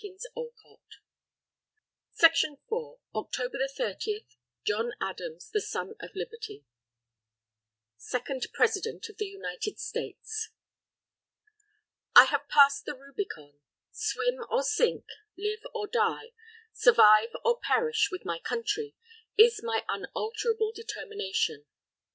William 0.03 0.17
Roscoe 0.35 0.79
Thayer 2.17 2.31
(Condensed) 2.33 3.01
OCTOBER 3.13 3.67
30 3.75 4.25
JOHN 4.65 4.93
ADAMS 4.99 5.51
THE 5.51 5.61
SON 5.61 5.93
OF 5.99 6.15
LIBERTY 6.15 6.65
SECOND 7.97 8.47
PRESIDENT 8.51 9.07
OF 9.09 9.17
THE 9.17 9.27
UNITED 9.27 9.77
STATES 9.77 10.49
_I 12.15 12.25
have 12.29 12.49
passed 12.49 12.85
the 12.85 12.95
Rubicon: 12.97 13.59
swim 13.91 14.39
or 14.49 14.63
sink, 14.63 15.05
live 15.37 15.59
or 15.71 15.85
die, 15.85 16.33
survive 16.73 17.29
or 17.45 17.59
perish 17.59 18.09
with 18.11 18.25
my 18.25 18.39
Country, 18.39 18.95
is 19.37 19.61
my 19.61 19.85
unalterable 19.87 20.71
determination. 20.73 21.67